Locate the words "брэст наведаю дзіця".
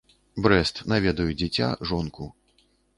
0.45-1.71